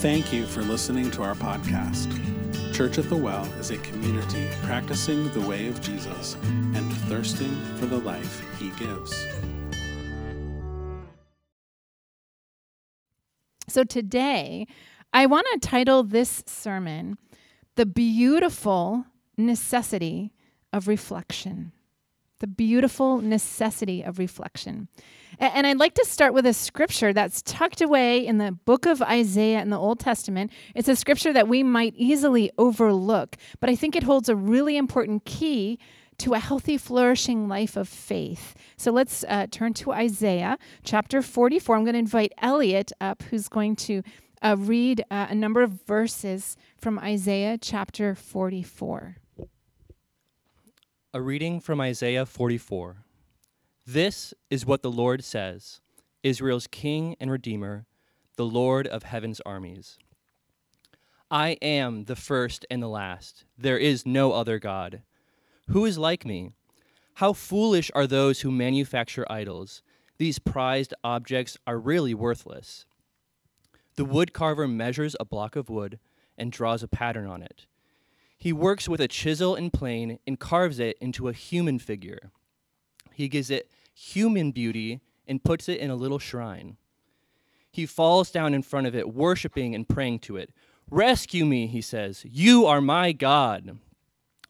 [0.00, 2.10] Thank you for listening to our podcast.
[2.74, 7.84] Church at the Well is a community practicing the way of Jesus and thirsting for
[7.84, 9.26] the life he gives.
[13.68, 14.66] So today,
[15.12, 17.18] I want to title this sermon,
[17.74, 19.04] The Beautiful
[19.36, 20.32] Necessity
[20.72, 21.72] of Reflection.
[22.40, 24.88] The beautiful necessity of reflection.
[25.38, 29.00] And I'd like to start with a scripture that's tucked away in the book of
[29.00, 30.50] Isaiah in the Old Testament.
[30.74, 34.76] It's a scripture that we might easily overlook, but I think it holds a really
[34.76, 35.78] important key
[36.18, 38.54] to a healthy, flourishing life of faith.
[38.76, 41.76] So let's uh, turn to Isaiah chapter 44.
[41.76, 44.02] I'm going to invite Elliot up, who's going to
[44.42, 49.16] uh, read uh, a number of verses from Isaiah chapter 44.
[51.12, 52.98] A reading from Isaiah 44.
[53.84, 55.80] This is what the Lord says
[56.22, 57.84] Israel's King and Redeemer,
[58.36, 59.98] the Lord of heaven's armies.
[61.28, 63.44] I am the first and the last.
[63.58, 65.02] There is no other God.
[65.70, 66.52] Who is like me?
[67.14, 69.82] How foolish are those who manufacture idols.
[70.18, 72.86] These prized objects are really worthless.
[73.96, 75.98] The woodcarver measures a block of wood
[76.38, 77.66] and draws a pattern on it.
[78.40, 82.30] He works with a chisel and plane and carves it into a human figure.
[83.12, 86.78] He gives it human beauty and puts it in a little shrine.
[87.70, 90.54] He falls down in front of it, worshiping and praying to it.
[90.90, 92.24] Rescue me, he says.
[92.24, 93.78] You are my God.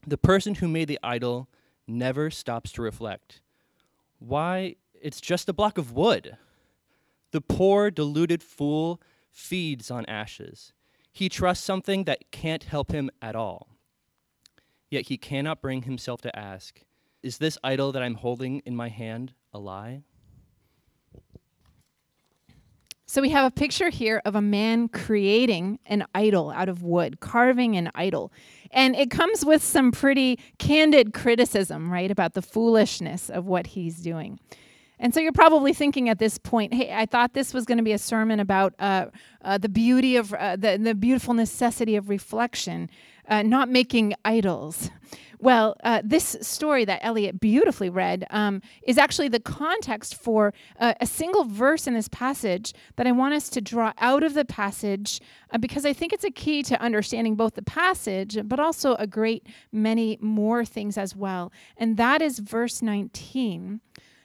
[0.06, 1.48] The person who made the idol
[1.88, 3.40] never stops to reflect.
[4.20, 6.36] Why, it's just a block of wood.
[7.32, 9.00] The poor, deluded fool
[9.32, 10.72] feeds on ashes.
[11.12, 13.66] He trusts something that can't help him at all.
[14.90, 16.82] Yet he cannot bring himself to ask,
[17.22, 20.02] Is this idol that I'm holding in my hand a lie?
[23.06, 27.18] So we have a picture here of a man creating an idol out of wood,
[27.18, 28.32] carving an idol.
[28.70, 33.96] And it comes with some pretty candid criticism, right, about the foolishness of what he's
[33.96, 34.38] doing.
[35.00, 37.84] And so you're probably thinking at this point, hey, I thought this was going to
[37.84, 39.06] be a sermon about uh,
[39.42, 42.90] uh, the beauty of uh, the, the beautiful necessity of reflection,
[43.30, 44.90] uh, not making idols.
[45.42, 50.92] Well, uh, this story that Elliot beautifully read um, is actually the context for uh,
[51.00, 54.44] a single verse in this passage that I want us to draw out of the
[54.44, 55.18] passage
[55.50, 59.06] uh, because I think it's a key to understanding both the passage but also a
[59.06, 61.50] great many more things as well.
[61.78, 63.80] And that is verse 19.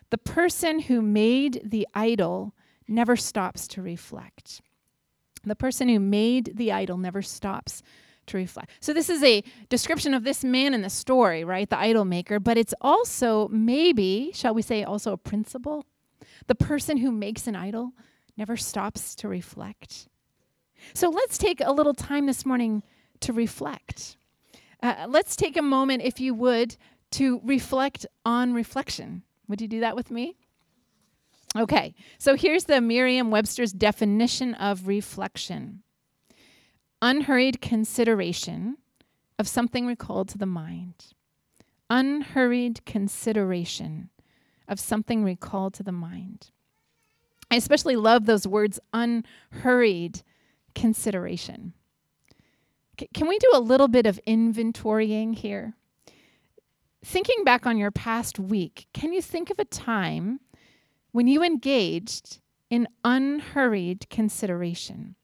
[0.09, 2.53] The person who made the idol
[2.89, 4.61] never stops to reflect.
[5.45, 7.83] The person who made the idol never stops
[8.27, 8.71] to reflect.
[8.79, 11.69] So this is a description of this man in the story, right?
[11.69, 15.85] The idol maker, but it's also maybe, shall we say, also a principle.
[16.47, 17.93] The person who makes an idol
[18.37, 20.07] never stops to reflect.
[20.93, 22.83] So let's take a little time this morning
[23.21, 24.17] to reflect.
[24.83, 26.75] Uh, let's take a moment, if you would,
[27.11, 29.23] to reflect on reflection.
[29.47, 30.35] Would you do that with me?
[31.57, 35.81] Okay, so here's the Merriam Webster's definition of reflection
[37.01, 38.77] unhurried consideration
[39.37, 41.13] of something recalled to the mind.
[41.89, 44.09] Unhurried consideration
[44.67, 46.49] of something recalled to the mind.
[47.51, 50.23] I especially love those words, unhurried
[50.73, 51.73] consideration.
[52.99, 55.75] C- can we do a little bit of inventorying here?
[57.03, 60.39] Thinking back on your past week, can you think of a time
[61.11, 62.39] when you engaged
[62.71, 65.15] in unhurried consideration?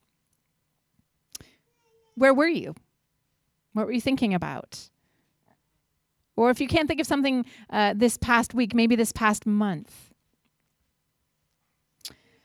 [2.15, 2.75] Where were you?
[3.73, 4.89] What were you thinking about?
[6.35, 10.11] Or if you can't think of something uh, this past week, maybe this past month.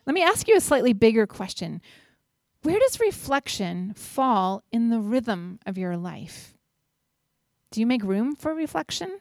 [0.06, 1.80] Let me ask you a slightly bigger question.
[2.62, 6.54] Where does reflection fall in the rhythm of your life?
[7.70, 9.18] Do you make room for reflection?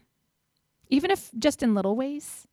[0.90, 2.48] Even if just in little ways?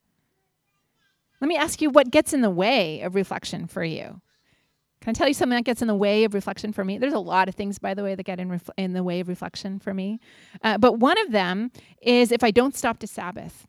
[1.41, 4.21] Let me ask you what gets in the way of reflection for you?
[5.03, 6.97] Can I tell you something that gets in the way of reflection for me?
[6.97, 9.19] There's a lot of things, by the way, that get in, ref- in the way
[9.19, 10.21] of reflection for me.
[10.63, 13.67] Uh, but one of them is if I don't stop to Sabbath.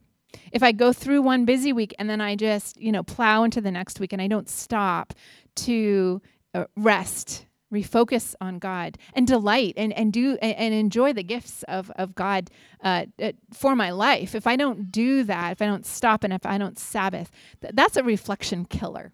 [0.51, 3.61] If I go through one busy week and then I just, you know, plow into
[3.61, 5.13] the next week and I don't stop
[5.55, 6.21] to
[6.53, 11.63] uh, rest, refocus on God, and delight and, and do and, and enjoy the gifts
[11.63, 12.51] of, of God
[12.83, 14.35] uh, uh, for my life.
[14.35, 17.31] If I don't do that, if I don't stop and if I don't Sabbath,
[17.61, 19.13] th- that's a reflection killer.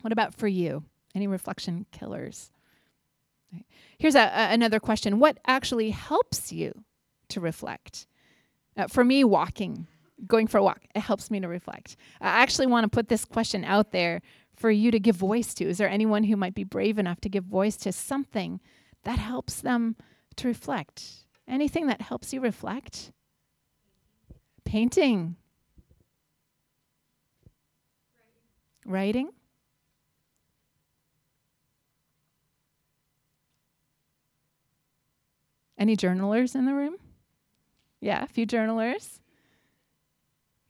[0.00, 0.84] What about for you?
[1.14, 2.50] Any reflection killers?
[3.98, 6.84] Here's a, a, another question What actually helps you
[7.28, 8.06] to reflect?
[8.76, 9.86] Uh, for me, walking
[10.26, 10.82] going for a walk.
[10.94, 11.96] It helps me to reflect.
[12.20, 14.22] I actually want to put this question out there
[14.54, 15.64] for you to give voice to.
[15.64, 18.60] Is there anyone who might be brave enough to give voice to something
[19.04, 19.96] that helps them
[20.36, 21.26] to reflect?
[21.48, 23.12] Anything that helps you reflect?
[24.64, 25.36] Painting.
[28.86, 29.30] Writing.
[35.82, 36.94] Any journalers in the room?
[38.00, 39.18] Yeah, a few journalers.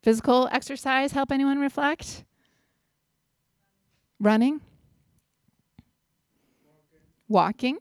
[0.03, 2.25] Physical exercise help anyone reflect?
[4.19, 4.63] Running?
[7.29, 7.77] Walking?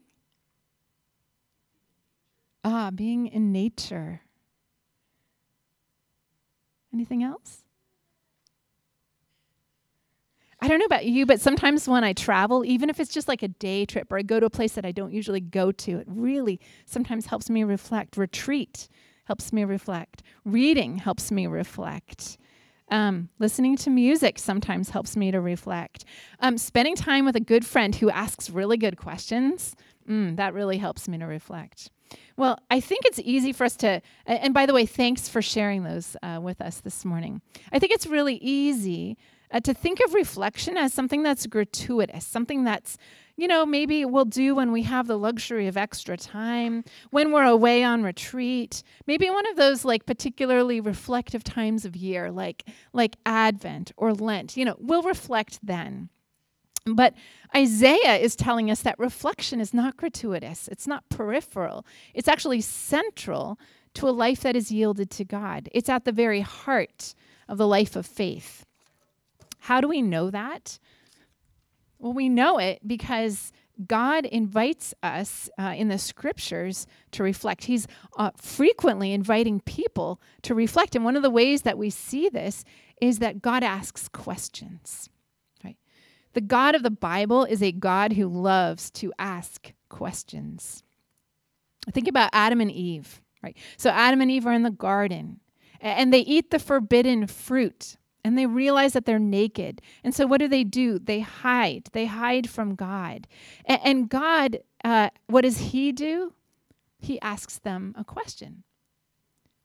[2.65, 4.23] Ah, being in nature.
[6.93, 7.60] Anything else?
[10.61, 13.41] I don't know about you, but sometimes when I travel, even if it's just like
[13.41, 15.97] a day trip or I go to a place that I don't usually go to,
[15.97, 18.15] it really sometimes helps me reflect.
[18.15, 18.87] Retreat
[19.25, 20.21] helps me reflect.
[20.45, 22.37] Reading helps me reflect.
[22.89, 26.05] Um, listening to music sometimes helps me to reflect.
[26.39, 29.75] Um, spending time with a good friend who asks really good questions,
[30.07, 31.89] mm, that really helps me to reflect.
[32.37, 35.83] Well, I think it's easy for us to, and by the way, thanks for sharing
[35.83, 37.41] those uh, with us this morning.
[37.71, 39.17] I think it's really easy
[39.51, 42.97] uh, to think of reflection as something that's gratuitous, something that's
[43.37, 47.45] you know, maybe we'll do when we have the luxury of extra time, when we're
[47.45, 52.63] away on retreat, maybe one of those like particularly reflective times of year, like
[52.93, 56.09] like Advent or Lent, you know, we'll reflect then.
[56.85, 57.13] But
[57.55, 63.59] Isaiah is telling us that reflection is not gratuitous, it's not peripheral, it's actually central
[63.95, 65.69] to a life that is yielded to God.
[65.71, 67.13] It's at the very heart
[67.47, 68.65] of the life of faith.
[69.61, 70.79] How do we know that?
[71.99, 73.53] Well, we know it because
[73.87, 77.65] God invites us uh, in the scriptures to reflect.
[77.65, 77.87] He's
[78.17, 80.95] uh, frequently inviting people to reflect.
[80.95, 82.65] And one of the ways that we see this
[82.99, 85.09] is that God asks questions.
[85.63, 85.77] Right?
[86.33, 90.83] The God of the Bible is a God who loves to ask questions.
[91.91, 93.55] Think about Adam and Eve, right?
[93.77, 95.39] So Adam and Eve are in the garden
[95.79, 99.81] and they eat the forbidden fruit and they realize that they're naked.
[100.03, 100.99] And so, what do they do?
[100.99, 101.89] They hide.
[101.91, 103.27] They hide from God.
[103.65, 106.33] And God, uh, what does He do?
[106.99, 108.63] He asks them a question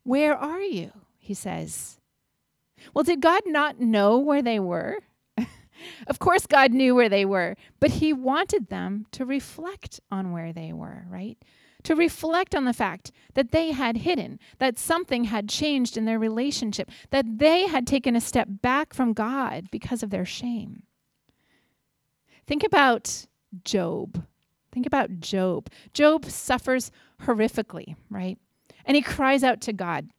[0.03, 0.93] Where are you?
[1.19, 1.99] He says.
[2.93, 4.99] Well, did God not know where they were?
[6.07, 10.53] of course, God knew where they were, but He wanted them to reflect on where
[10.53, 11.39] they were, right?
[11.87, 16.19] To reflect on the fact that they had hidden, that something had changed in their
[16.19, 20.83] relationship, that they had taken a step back from God because of their shame.
[22.45, 23.29] Think about
[23.63, 24.27] Job.
[24.73, 25.71] Think about Job.
[25.95, 26.91] Job suffers
[27.23, 28.37] horrifically, right?
[28.85, 30.11] And he cries out to God.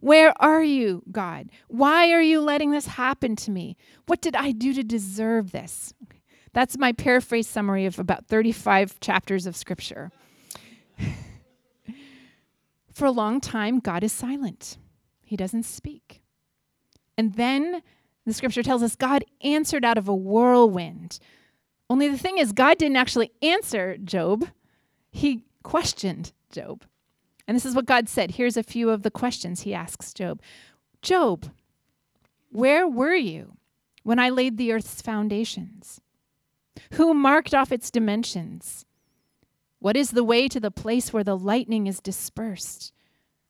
[0.00, 1.50] Where are you, God?
[1.68, 3.76] Why are you letting this happen to me?
[4.06, 5.92] What did I do to deserve this?
[6.54, 10.10] That's my paraphrase summary of about 35 chapters of scripture.
[12.92, 14.78] For a long time, God is silent,
[15.24, 16.22] He doesn't speak.
[17.16, 17.82] And then
[18.24, 21.18] the scripture tells us God answered out of a whirlwind.
[21.90, 24.48] Only the thing is, God didn't actually answer Job,
[25.10, 26.84] He questioned Job.
[27.46, 28.32] And this is what God said.
[28.32, 30.40] Here's a few of the questions He asks Job
[31.02, 31.50] Job,
[32.50, 33.56] where were you
[34.02, 36.00] when I laid the earth's foundations?
[36.92, 38.84] Who marked off its dimensions?
[39.82, 42.92] What is the way to the place where the lightning is dispersed,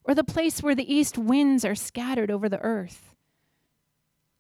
[0.03, 3.15] or the place where the east winds are scattered over the earth?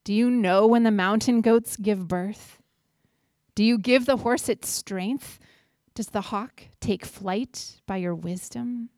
[0.02, 2.62] Do you know when the mountain goats give birth?
[3.54, 5.38] Do you give the horse its strength?
[5.94, 8.88] Does the hawk take flight by your wisdom?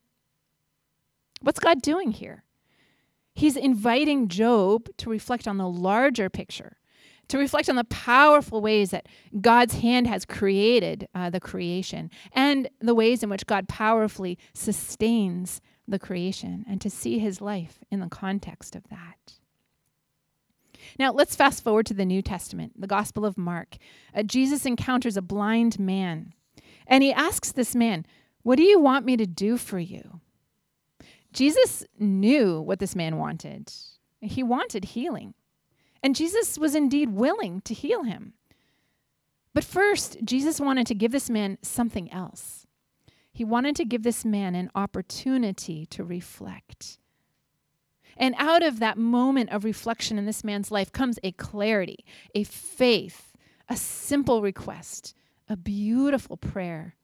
[1.41, 2.45] What's God doing here?
[3.35, 6.77] He's inviting Job to reflect on the larger picture
[7.29, 9.07] to reflect on the powerful ways that
[9.41, 15.61] God's hand has created uh, the creation and the ways in which God powerfully sustains
[15.87, 19.35] the creation, and to see his life in the context of that.
[20.99, 23.77] Now, let's fast forward to the New Testament, the Gospel of Mark.
[24.15, 26.33] Uh, Jesus encounters a blind man,
[26.87, 28.07] and he asks this man,
[28.43, 30.21] What do you want me to do for you?
[31.33, 33.73] Jesus knew what this man wanted.
[34.21, 35.35] He wanted healing.
[36.05, 38.35] And Jesus was indeed willing to heal him.
[39.55, 42.67] But first, Jesus wanted to give this man something else.
[43.33, 46.99] He wanted to give this man an opportunity to reflect.
[48.19, 52.45] And out of that moment of reflection in this man's life comes a clarity, a
[52.45, 53.33] faith,
[53.67, 55.15] a simple request,
[55.49, 56.97] a beautiful prayer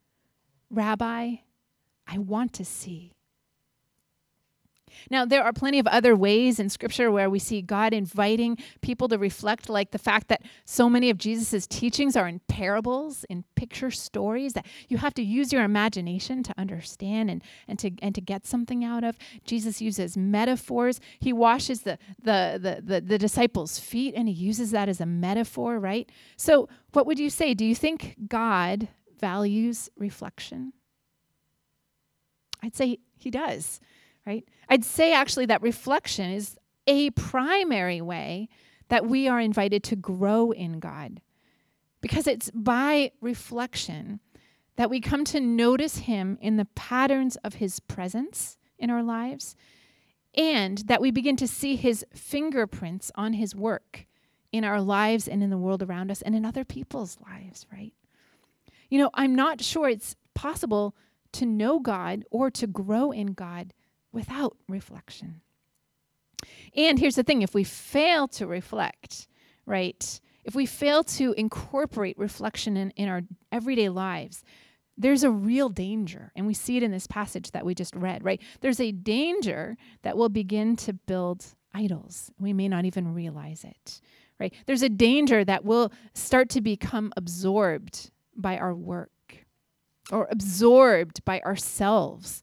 [0.73, 1.37] Rabbi,
[2.07, 3.15] I want to see.
[5.11, 9.09] Now, there are plenty of other ways in Scripture where we see God inviting people
[9.09, 13.45] to reflect, like the fact that so many of Jesus' teachings are in parables, in
[13.55, 18.15] picture stories, that you have to use your imagination to understand and, and, to, and
[18.15, 19.17] to get something out of.
[19.45, 21.01] Jesus uses metaphors.
[21.19, 25.07] He washes the, the, the, the, the disciples' feet and he uses that as a
[25.07, 26.11] metaphor, right?
[26.37, 27.55] So, what would you say?
[27.55, 28.89] Do you think God
[29.21, 30.73] values reflection?
[32.63, 33.81] I'd say he does
[34.31, 34.45] right?
[34.69, 36.57] I'd say actually that reflection is
[36.87, 38.49] a primary way
[38.89, 41.21] that we are invited to grow in God.
[42.01, 44.21] Because it's by reflection
[44.77, 49.57] that we come to notice Him in the patterns of His presence in our lives,
[50.37, 54.07] and that we begin to see His fingerprints on His work
[54.53, 57.93] in our lives and in the world around us and in other people's lives, right?
[58.89, 60.95] You know, I'm not sure it's possible
[61.33, 63.75] to know God or to grow in God
[64.13, 65.41] without reflection.
[66.75, 69.29] And here's the thing if we fail to reflect,
[69.67, 74.43] right, if we fail to incorporate reflection in, in our everyday lives,
[74.97, 76.33] there's a real danger.
[76.37, 78.41] And we see it in this passage that we just read, right?
[78.61, 82.31] There's a danger that we'll begin to build idols.
[82.39, 84.01] We may not even realize it,
[84.39, 84.53] right?
[84.67, 89.11] There's a danger that we'll start to become absorbed by our work
[90.11, 92.43] or absorbed by ourselves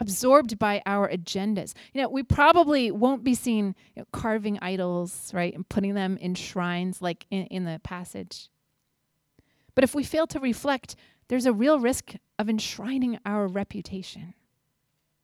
[0.00, 1.74] absorbed by our agendas.
[1.92, 6.16] You know, we probably won't be seen you know, carving idols, right, and putting them
[6.18, 8.48] in shrines like in, in the passage.
[9.74, 10.96] But if we fail to reflect,
[11.28, 14.34] there's a real risk of enshrining our reputation,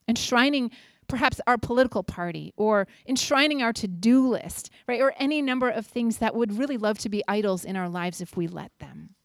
[0.08, 0.70] enshrining
[1.08, 5.84] perhaps our political party, or enshrining our to do list, right, or any number of
[5.84, 9.16] things that would really love to be idols in our lives if we let them.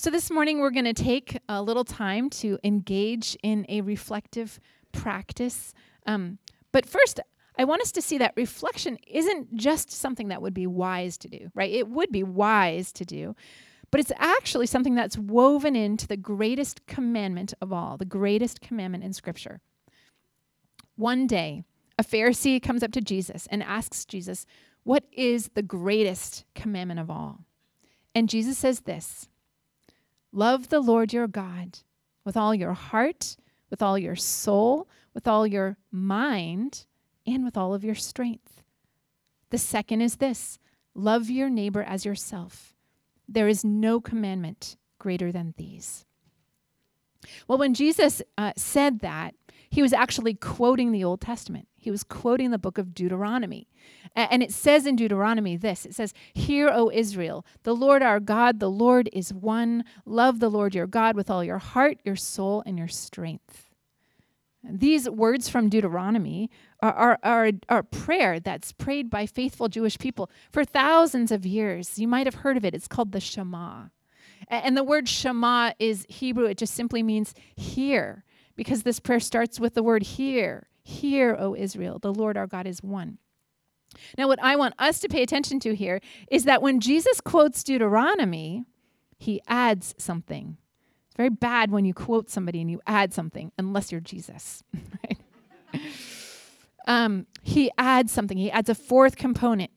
[0.00, 4.58] So, this morning we're going to take a little time to engage in a reflective
[4.92, 5.74] practice.
[6.06, 6.38] Um,
[6.72, 7.20] but first,
[7.58, 11.28] I want us to see that reflection isn't just something that would be wise to
[11.28, 11.70] do, right?
[11.70, 13.36] It would be wise to do,
[13.90, 19.04] but it's actually something that's woven into the greatest commandment of all, the greatest commandment
[19.04, 19.60] in Scripture.
[20.96, 21.62] One day,
[21.98, 24.46] a Pharisee comes up to Jesus and asks Jesus,
[24.82, 27.44] What is the greatest commandment of all?
[28.14, 29.28] And Jesus says this
[30.32, 31.78] Love the Lord your God
[32.24, 33.36] with all your heart,
[33.70, 36.86] with all your soul, with all your mind,
[37.26, 38.62] and with all of your strength.
[39.50, 40.58] The second is this
[40.94, 42.74] love your neighbor as yourself.
[43.28, 46.04] There is no commandment greater than these.
[47.46, 49.34] Well, when Jesus uh, said that,
[49.70, 51.68] he was actually quoting the Old Testament.
[51.76, 53.68] He was quoting the book of Deuteronomy.
[54.16, 58.58] And it says in Deuteronomy this it says, Hear, O Israel, the Lord our God,
[58.58, 59.84] the Lord is one.
[60.04, 63.70] Love the Lord your God with all your heart, your soul, and your strength.
[64.62, 66.50] These words from Deuteronomy
[66.82, 71.98] are, are, are, are prayer that's prayed by faithful Jewish people for thousands of years.
[71.98, 72.74] You might have heard of it.
[72.74, 73.86] It's called the Shema.
[74.48, 78.24] And the word Shema is Hebrew, it just simply means hear,
[78.60, 80.68] because this prayer starts with the word hear.
[80.82, 83.16] Hear, O Israel, the Lord our God is one.
[84.18, 85.98] Now, what I want us to pay attention to here
[86.30, 88.66] is that when Jesus quotes Deuteronomy,
[89.16, 90.58] he adds something.
[91.06, 94.62] It's very bad when you quote somebody and you add something, unless you're Jesus.
[95.72, 95.80] Right?
[96.86, 99.70] um, he adds something, he adds a fourth component.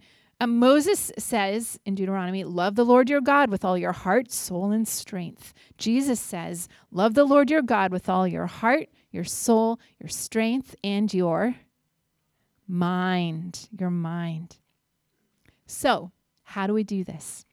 [0.44, 4.74] Um, Moses says in Deuteronomy, Love the Lord your God with all your heart, soul,
[4.74, 5.54] and strength.
[5.78, 10.76] Jesus says, Love the Lord your God with all your heart, your soul, your strength,
[10.84, 11.56] and your
[12.68, 13.70] mind.
[13.80, 14.58] Your mind.
[15.66, 16.12] So,
[16.44, 17.46] how do we do this?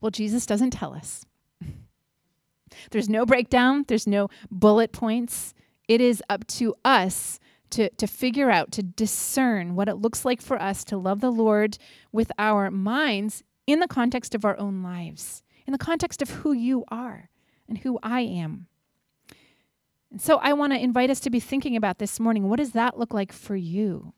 [0.00, 1.26] Well, Jesus doesn't tell us.
[2.92, 5.52] there's no breakdown, there's no bullet points.
[5.86, 7.38] It is up to us
[7.70, 11.32] to, to figure out, to discern what it looks like for us to love the
[11.32, 11.78] Lord
[12.12, 16.52] with our minds in the context of our own lives, in the context of who
[16.52, 17.30] you are
[17.68, 18.66] and who I am.
[20.10, 22.72] And so I want to invite us to be thinking about this morning what does
[22.72, 24.14] that look like for you?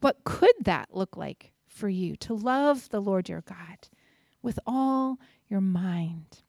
[0.00, 3.88] What could that look like for you to love the Lord your God
[4.42, 6.42] with all your mind?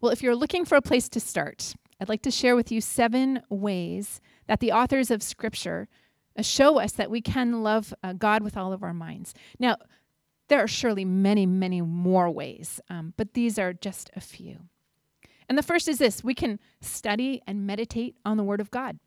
[0.00, 2.80] Well, if you're looking for a place to start, I'd like to share with you
[2.80, 5.88] seven ways that the authors of Scripture
[6.36, 9.34] uh, show us that we can love uh, God with all of our minds.
[9.58, 9.76] Now,
[10.48, 14.60] there are surely many, many more ways, um, but these are just a few.
[15.48, 18.98] And the first is this we can study and meditate on the Word of God,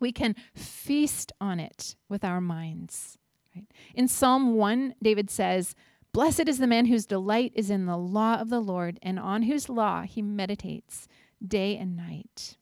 [0.00, 3.18] we can feast on it with our minds.
[3.54, 3.66] Right?
[3.94, 5.74] In Psalm 1, David says,
[6.12, 9.42] Blessed is the man whose delight is in the law of the Lord, and on
[9.42, 11.08] whose law he meditates
[11.46, 12.56] day and night.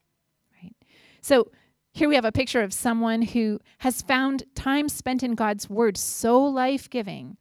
[0.62, 0.74] Right?
[1.20, 1.50] So
[1.92, 5.96] here we have a picture of someone who has found time spent in God's word
[5.96, 7.36] so life giving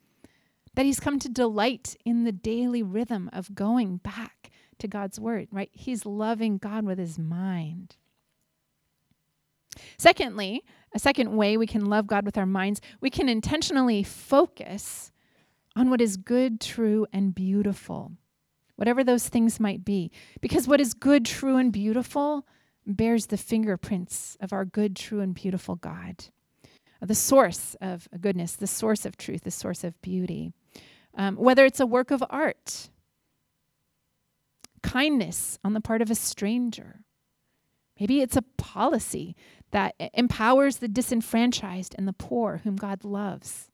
[0.76, 5.48] that he's come to delight in the daily rhythm of going back to God's word,
[5.52, 5.70] right?
[5.72, 7.96] He's loving God with his mind.
[9.98, 10.64] Secondly,
[10.94, 15.12] a second way we can love God with our minds, we can intentionally focus
[15.76, 18.12] on what is good, true, and beautiful,
[18.76, 20.12] whatever those things might be.
[20.42, 22.46] Because what is good, true, and beautiful
[22.86, 26.26] bears the fingerprints of our good, true, and beautiful God,
[27.02, 30.52] the source of goodness, the source of truth, the source of beauty.
[31.16, 32.90] Um, whether it's a work of art,
[34.82, 37.02] kindness on the part of a stranger,
[38.00, 39.36] maybe it's a policy
[39.72, 43.70] that empowers the disenfranchised and the poor whom God loves.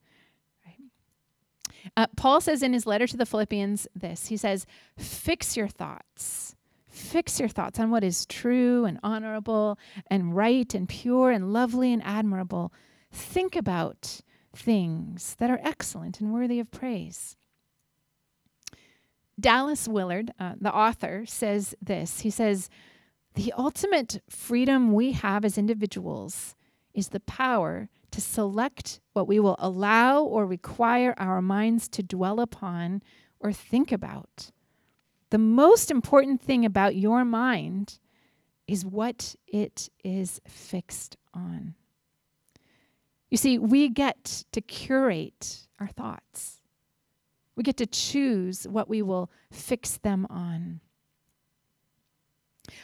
[1.96, 4.66] Uh, Paul says in his letter to the Philippians this He says,
[4.98, 6.56] Fix your thoughts.
[6.90, 11.94] Fix your thoughts on what is true and honorable and right and pure and lovely
[11.94, 12.74] and admirable.
[13.12, 14.22] Think about
[14.56, 17.38] things that are excellent and worthy of praise.
[19.40, 22.22] Dallas Willard, uh, the author, says this.
[22.22, 22.70] He says,
[23.36, 26.56] The ultimate freedom we have as individuals
[26.94, 32.40] is the power to select what we will allow or require our minds to dwell
[32.40, 33.02] upon
[33.40, 34.52] or think about.
[35.30, 38.00] The most important thing about your mind
[38.68, 41.76] is what it is fixed on.
[43.30, 46.62] You see, we get to curate our thoughts.
[47.56, 50.82] We get to choose what we will fix them on.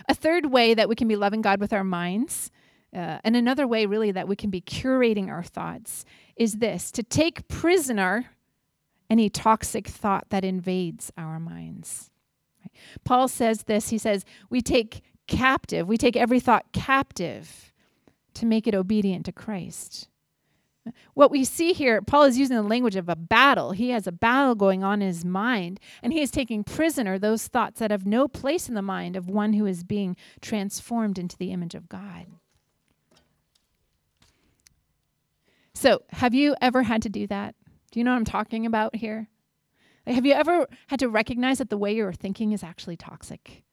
[0.08, 2.52] A third way that we can be loving God with our minds
[2.96, 7.04] uh, and another way, really, that we can be curating our thoughts is this to
[7.04, 8.32] take prisoner
[9.10, 12.10] any toxic thought that invades our minds.
[13.04, 17.74] Paul says this he says, We take captive, we take every thought captive
[18.36, 20.08] to make it obedient to Christ.
[21.16, 23.72] What we see here, Paul is using the language of a battle.
[23.72, 27.48] He has a battle going on in his mind, and he is taking prisoner those
[27.48, 31.38] thoughts that have no place in the mind of one who is being transformed into
[31.38, 32.28] the image of God.
[35.76, 37.54] So, have you ever had to do that?
[37.92, 39.28] Do you know what I'm talking about here?
[40.08, 43.64] Have you ever had to recognize that the way you're thinking is actually toxic?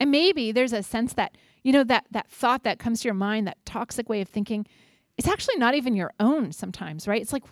[0.00, 3.14] And maybe there's a sense that, you know, that, that thought that comes to your
[3.14, 4.66] mind, that toxic way of thinking,
[5.16, 7.22] it's actually not even your own sometimes, right?
[7.22, 7.44] It's like,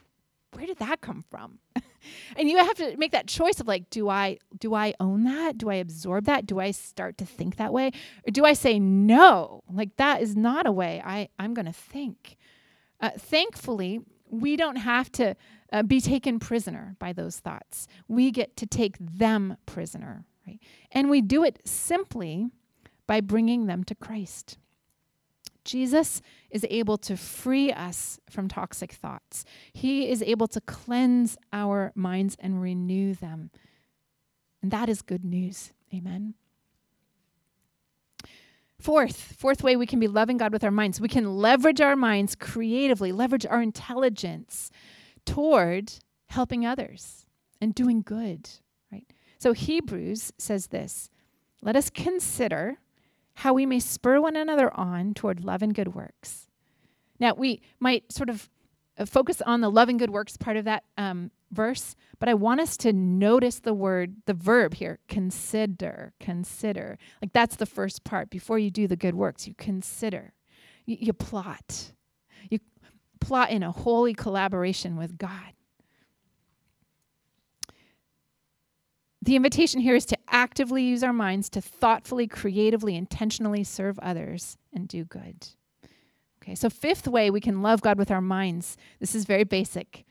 [0.55, 1.59] where did that come from?
[2.37, 5.59] and you have to make that choice of like, do I do I own that?
[5.59, 6.47] Do I absorb that?
[6.47, 7.93] Do I start to think that way?
[8.27, 9.63] Or do I say no?
[9.71, 12.37] Like that is not a way I, I'm gonna think.
[13.01, 15.37] Uh, thankfully, we don't have to
[15.73, 17.87] uh, be taken prisoner by those thoughts.
[18.09, 20.59] We get to take them prisoner, right?
[20.93, 22.49] And we do it simply
[23.07, 24.59] by bringing them to Christ.
[25.65, 29.45] Jesus is able to free us from toxic thoughts.
[29.73, 33.51] He is able to cleanse our minds and renew them.
[34.63, 35.73] And that is good news.
[35.93, 36.35] Amen.
[38.81, 41.01] Fourth, fourth way we can be loving God with our minds.
[41.01, 44.71] We can leverage our minds creatively, leverage our intelligence
[45.25, 45.93] toward
[46.27, 47.27] helping others
[47.61, 48.49] and doing good,
[48.93, 49.07] right?
[49.39, 51.11] So Hebrews says this,
[51.61, 52.79] let us consider
[53.35, 56.49] how we may spur one another on toward love and good works.
[57.21, 58.49] Now, we might sort of
[58.97, 62.35] uh, focus on the love and good works part of that um, verse, but I
[62.35, 66.99] want us to notice the word, the verb here, consider, consider.
[67.23, 68.31] Like that's the first part.
[68.31, 70.33] Before you do the good works, you consider,
[70.85, 71.93] you, you plot.
[72.51, 72.59] You
[73.21, 75.53] plot in a holy collaboration with God.
[79.21, 84.57] The invitation here is to actively use our minds to thoughtfully, creatively, intentionally serve others
[84.73, 85.49] and do good.
[86.43, 88.77] Okay, so fifth way we can love God with our minds.
[89.01, 90.07] This is very basic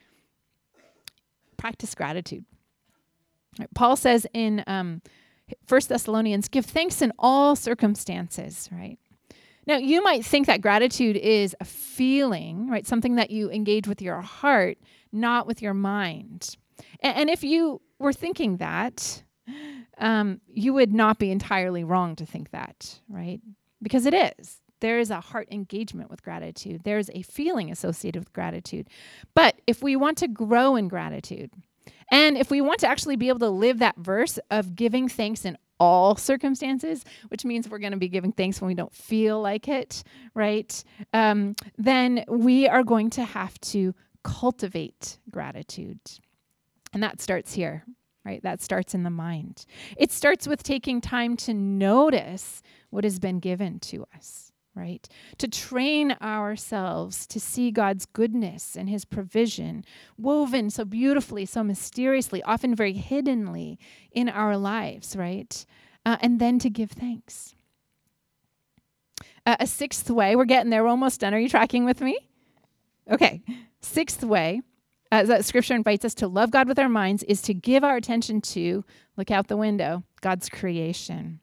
[1.58, 2.46] practice gratitude.
[3.74, 5.02] Paul says in um,
[5.68, 9.00] 1 Thessalonians, give thanks in all circumstances, right?
[9.66, 12.88] Now, you might think that gratitude is a feeling, right?
[12.88, 14.78] Something that you engage with your heart,
[15.12, 16.56] not with your mind.
[17.02, 19.24] And, and if you were thinking that,
[19.98, 23.42] um, you would not be entirely wrong to think that, right?
[23.82, 26.82] Because it is there is a heart engagement with gratitude.
[26.84, 28.90] There's a feeling associated with gratitude.
[29.34, 31.52] But if we want to grow in gratitude,
[32.12, 35.46] and if we want to actually be able to live that verse of giving thanks
[35.46, 39.42] in all circumstances, which means we're going to be giving thanks when we don't feel
[39.42, 40.84] like it, right?
[41.14, 46.00] Um, then we are going to have to cultivate gratitude.
[46.94, 47.84] And that starts here,
[48.26, 48.42] right?
[48.44, 49.66] That starts in the mind.
[49.98, 55.08] It starts with taking time to notice what has been given to us, right?
[55.40, 59.84] To train ourselves to see God's goodness and his provision
[60.18, 63.80] woven so beautifully, so mysteriously, often very hiddenly
[64.12, 65.66] in our lives, right?
[66.06, 67.56] Uh, and then to give thanks.
[69.46, 71.34] Uh, a sixth way, we're getting there, we're almost done.
[71.34, 72.18] Are you tracking with me?
[73.10, 73.42] Okay.
[73.82, 74.62] Sixth way
[75.12, 77.96] uh, that scripture invites us to love God with our minds is to give our
[77.96, 78.84] attention to,
[79.16, 81.40] look out the window, God's creation.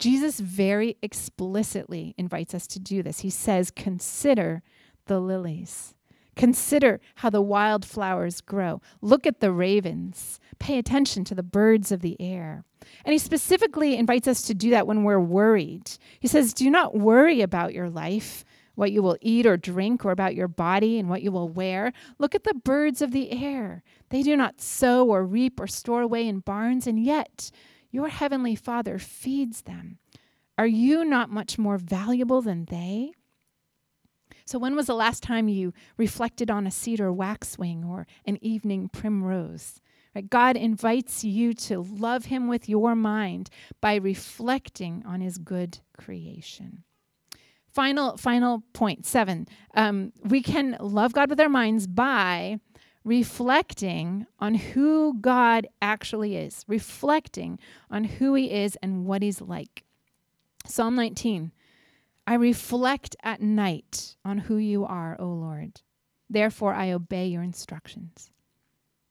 [0.00, 3.20] Jesus very explicitly invites us to do this.
[3.20, 4.62] He says, Consider
[5.06, 5.94] the lilies.
[6.36, 8.80] Consider how the wildflowers grow.
[9.02, 10.40] Look at the ravens.
[10.58, 12.64] Pay attention to the birds of the air.
[13.04, 15.90] And he specifically invites us to do that when we're worried.
[16.18, 20.12] He says, Do not worry about your life, what you will eat or drink, or
[20.12, 21.92] about your body and what you will wear.
[22.18, 23.82] Look at the birds of the air.
[24.08, 27.50] They do not sow or reap or store away in barns, and yet
[27.90, 29.98] your heavenly Father feeds them.
[30.58, 33.12] Are you not much more valuable than they?
[34.44, 38.88] So, when was the last time you reflected on a cedar waxwing or an evening
[38.88, 39.80] primrose?
[40.14, 40.28] Right?
[40.28, 43.48] God invites you to love Him with your mind
[43.80, 46.82] by reflecting on His good creation.
[47.68, 49.46] Final, final point seven.
[49.74, 52.58] Um, we can love God with our minds by
[53.04, 57.58] reflecting on who God actually is, reflecting
[57.90, 59.84] on who He is and what He's like.
[60.66, 61.52] Psalm 19
[62.26, 65.80] I reflect at night on who you are, O Lord.
[66.28, 68.30] Therefore, I obey your instructions.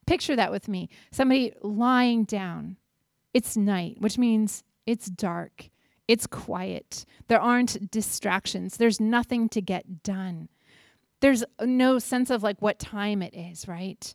[0.06, 2.78] Picture that with me somebody lying down.
[3.34, 5.70] It's night, which means it's dark,
[6.08, 7.06] it's quiet.
[7.28, 10.50] There aren't distractions, there's nothing to get done.
[11.22, 14.14] There's no sense of like what time it is, right?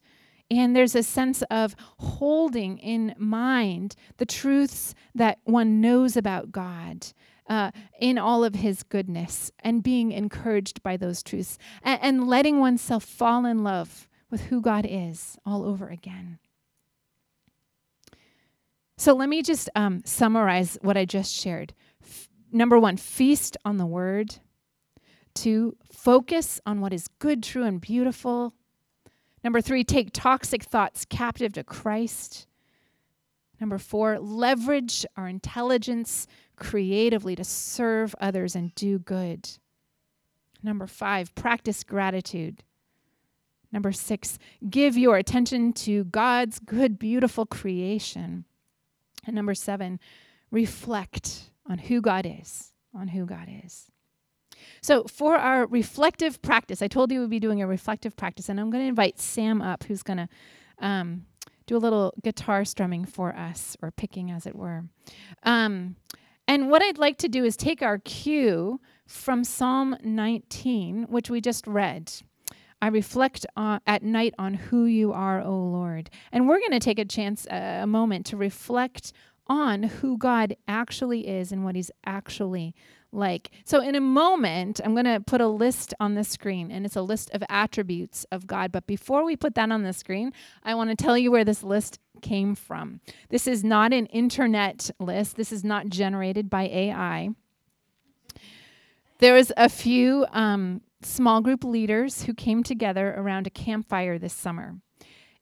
[0.50, 7.06] And there's a sense of holding in mind the truths that one knows about God
[7.48, 12.58] uh, in all of his goodness and being encouraged by those truths and, and letting
[12.60, 16.38] oneself fall in love with who God is all over again.
[18.96, 21.74] So let me just um, summarize what I just shared.
[22.02, 24.36] F- number one, feast on the word.
[25.34, 28.54] Two, focus on what is good, true, and beautiful.
[29.42, 32.46] Number three, take toxic thoughts captive to Christ.
[33.60, 39.48] Number four, leverage our intelligence creatively to serve others and do good.
[40.62, 42.62] Number five, practice gratitude.
[43.70, 44.38] Number six,
[44.70, 48.44] give your attention to God's good, beautiful creation.
[49.26, 49.98] And number seven,
[50.50, 53.90] reflect on who God is, on who God is.
[54.80, 58.60] So, for our reflective practice, I told you we'd be doing a reflective practice, and
[58.60, 60.28] I'm going to invite Sam up, who's going to
[60.78, 61.26] um,
[61.66, 64.84] do a little guitar strumming for us, or picking, as it were.
[65.42, 65.96] Um,
[66.46, 71.40] and what I'd like to do is take our cue from Psalm 19, which we
[71.40, 72.12] just read.
[72.82, 76.10] I reflect on, at night on who you are, O Lord.
[76.32, 79.12] And we're going to take a chance, uh, a moment to reflect
[79.46, 82.74] on who God actually is and what he's actually
[83.14, 83.50] like.
[83.64, 86.96] So, in a moment, I'm going to put a list on the screen, and it's
[86.96, 88.72] a list of attributes of God.
[88.72, 91.62] But before we put that on the screen, I want to tell you where this
[91.62, 93.00] list came from.
[93.28, 97.30] This is not an internet list, this is not generated by AI.
[99.18, 104.32] There was a few um, small group leaders who came together around a campfire this
[104.32, 104.76] summer.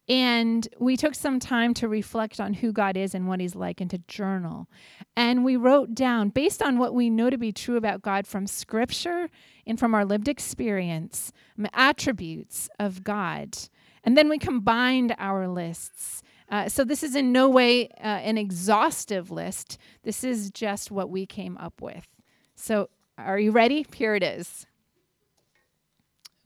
[0.08, 3.80] And we took some time to reflect on who God is and what He's like
[3.80, 4.68] and to journal.
[5.16, 8.46] And we wrote down, based on what we know to be true about God from
[8.46, 9.28] Scripture
[9.66, 11.32] and from our lived experience,
[11.72, 13.56] attributes of God.
[14.02, 16.22] And then we combined our lists.
[16.48, 19.78] Uh, so this is in no way uh, an exhaustive list.
[20.02, 22.08] This is just what we came up with.
[22.56, 23.86] So are you ready?
[23.94, 24.66] Here it is.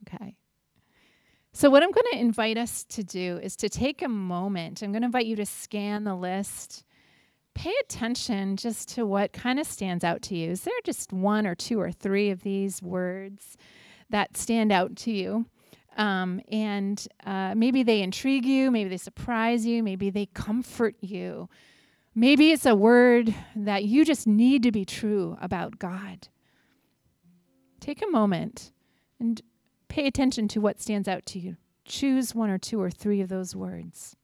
[0.07, 0.35] Okay.
[1.57, 4.83] So, what I'm going to invite us to do is to take a moment.
[4.83, 6.83] I'm going to invite you to scan the list.
[7.55, 10.51] Pay attention just to what kind of stands out to you.
[10.51, 13.57] Is there just one or two or three of these words
[14.11, 15.47] that stand out to you?
[15.97, 21.49] Um, and uh, maybe they intrigue you, maybe they surprise you, maybe they comfort you.
[22.13, 26.27] Maybe it's a word that you just need to be true about God.
[27.79, 28.73] Take a moment
[29.19, 29.41] and
[29.87, 31.55] Pay attention to what stands out to you.
[31.85, 34.16] Choose one or two or three of those words.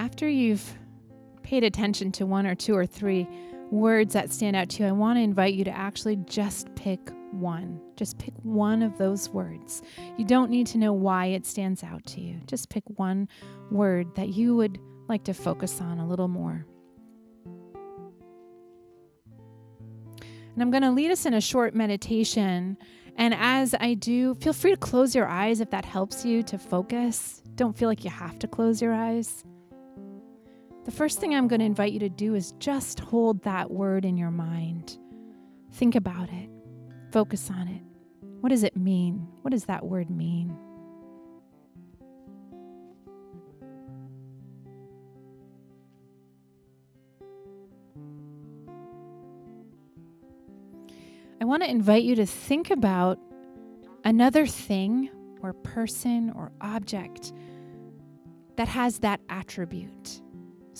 [0.00, 0.78] After you've
[1.42, 3.28] paid attention to one or two or three
[3.70, 7.10] words that stand out to you, I want to invite you to actually just pick
[7.32, 7.78] one.
[7.96, 9.82] Just pick one of those words.
[10.16, 12.40] You don't need to know why it stands out to you.
[12.46, 13.28] Just pick one
[13.70, 16.64] word that you would like to focus on a little more.
[20.54, 22.78] And I'm going to lead us in a short meditation.
[23.16, 26.56] And as I do, feel free to close your eyes if that helps you to
[26.56, 27.42] focus.
[27.54, 29.44] Don't feel like you have to close your eyes.
[30.84, 34.04] The first thing I'm going to invite you to do is just hold that word
[34.04, 34.98] in your mind.
[35.72, 36.48] Think about it,
[37.12, 37.82] focus on it.
[38.40, 39.28] What does it mean?
[39.42, 40.56] What does that word mean?
[51.42, 53.18] I want to invite you to think about
[54.04, 55.10] another thing
[55.42, 57.32] or person or object
[58.56, 60.22] that has that attribute.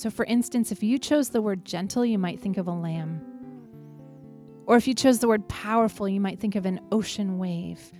[0.00, 3.20] So, for instance, if you chose the word gentle, you might think of a lamb.
[4.64, 7.92] Or if you chose the word powerful, you might think of an ocean wave.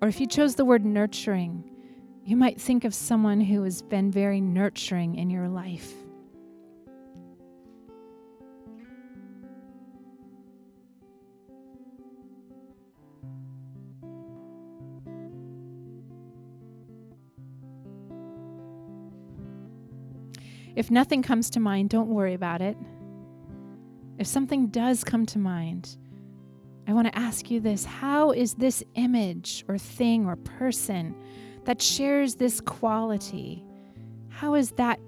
[0.00, 1.70] Or if you chose the word nurturing,
[2.24, 5.92] you might think of someone who has been very nurturing in your life.
[20.76, 22.76] If nothing comes to mind, don't worry about it.
[24.18, 25.96] If something does come to mind,
[26.86, 31.14] I want to ask you this How is this image or thing or person
[31.64, 33.64] that shares this quality,
[34.28, 35.00] how is that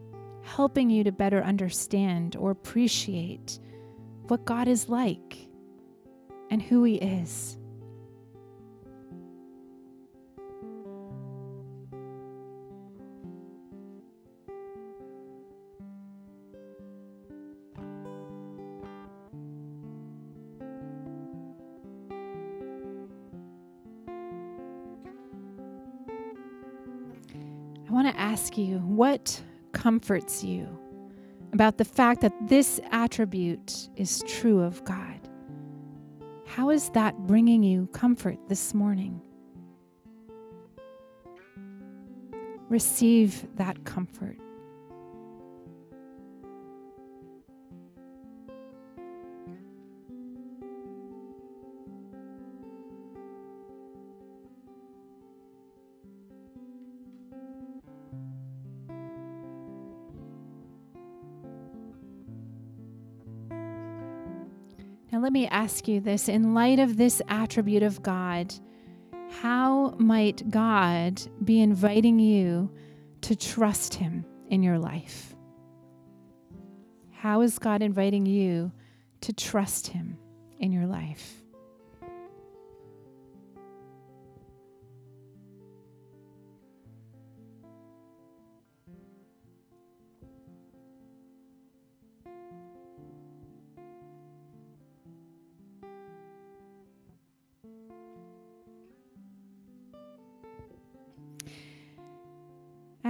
[0.43, 3.61] helping you to better understand or appreciate
[4.29, 5.37] what God is like
[6.51, 7.58] and who He is?
[28.99, 30.67] What comforts you
[31.53, 35.21] about the fact that this attribute is true of God?
[36.47, 39.23] How is that bringing you comfort this morning?
[42.69, 44.37] Receive that comfort.
[65.29, 68.55] Let me ask you this in light of this attribute of God,
[69.43, 72.73] how might God be inviting you
[73.21, 75.37] to trust Him in your life?
[77.13, 78.73] How is God inviting you
[79.21, 80.17] to trust Him
[80.61, 81.43] in your life?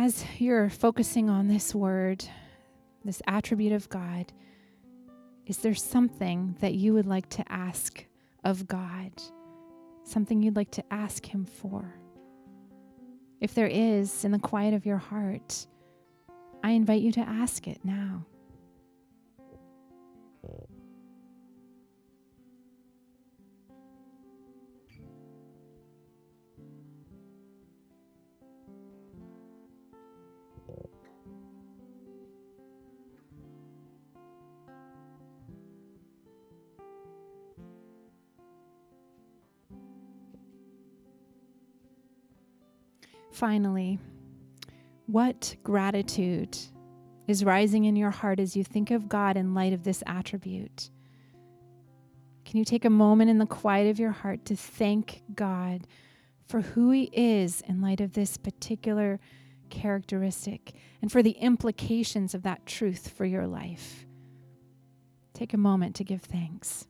[0.09, 2.25] As you're focusing on this word,
[3.05, 4.33] this attribute of God,
[5.44, 8.07] is there something that you would like to ask
[8.42, 9.12] of God?
[10.05, 12.01] Something you'd like to ask Him for?
[13.42, 15.66] If there is, in the quiet of your heart,
[16.64, 18.25] I invite you to ask it now.
[43.31, 43.99] Finally,
[45.07, 46.57] what gratitude
[47.27, 50.91] is rising in your heart as you think of God in light of this attribute?
[52.45, 55.87] Can you take a moment in the quiet of your heart to thank God
[56.47, 59.21] for who He is in light of this particular
[59.69, 64.07] characteristic and for the implications of that truth for your life?
[65.35, 66.87] Take a moment to give thanks.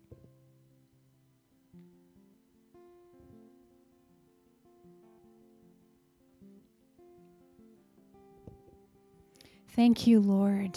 [9.78, 10.76] Thank you, Lord,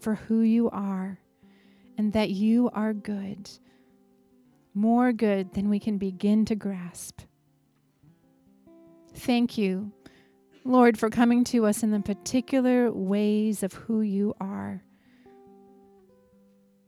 [0.00, 1.20] for who you are
[1.96, 3.48] and that you are good,
[4.74, 7.20] more good than we can begin to grasp.
[9.14, 9.92] Thank you
[10.64, 14.82] Lord, for coming to us in the particular ways of who you are.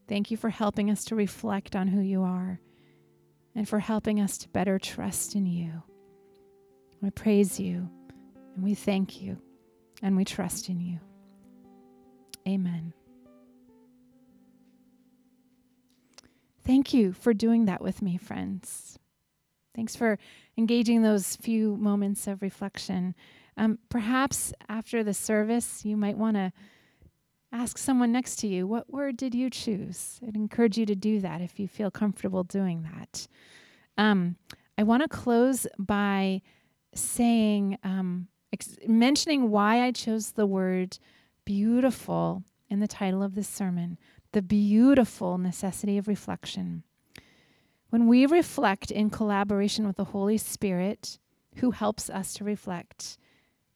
[0.08, 2.58] Thank you for helping us to reflect on who you are
[3.54, 5.84] and for helping us to better trust in you.
[7.00, 7.88] We praise you
[8.56, 9.40] and we thank you
[10.02, 11.00] and we trust in you.
[12.46, 12.92] Amen.
[16.64, 18.98] Thank you for doing that with me, friends.
[19.74, 20.18] Thanks for
[20.56, 23.14] engaging those few moments of reflection.
[23.56, 26.52] Um, perhaps after the service, you might want to
[27.52, 30.20] ask someone next to you, What word did you choose?
[30.26, 33.28] I'd encourage you to do that if you feel comfortable doing that.
[33.96, 34.36] Um,
[34.76, 36.42] I want to close by
[36.94, 40.98] saying, um, ex- mentioning why I chose the word
[41.44, 43.98] beautiful in the title of this sermon
[44.32, 46.82] the beautiful necessity of reflection.
[47.88, 51.18] When we reflect in collaboration with the Holy Spirit,
[51.56, 53.16] who helps us to reflect,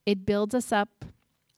[0.04, 1.06] it builds us up,